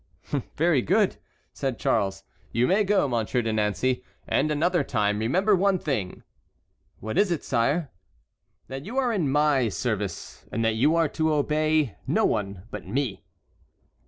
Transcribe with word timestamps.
"Very 0.57 0.81
good," 0.81 1.17
said 1.53 1.77
Charles 1.77 2.21
IX. 2.21 2.25
"You 2.53 2.65
may 2.65 2.83
go, 2.83 3.07
Monsieur 3.07 3.43
de 3.43 3.53
Nancey, 3.53 4.03
and 4.27 4.49
another 4.49 4.83
time, 4.83 5.19
remember 5.19 5.55
one 5.55 5.77
thing." 5.77 6.23
"What 6.99 7.19
is 7.19 7.31
it, 7.31 7.43
sire?" 7.43 7.91
"That 8.67 8.83
you 8.83 8.97
are 8.97 9.13
in 9.13 9.29
my 9.31 9.69
service, 9.69 10.47
and 10.51 10.65
that 10.65 10.73
you 10.73 10.95
are 10.95 11.07
to 11.09 11.31
obey 11.31 11.97
no 12.07 12.25
one 12.25 12.63
but 12.71 12.87
me." 12.87 13.25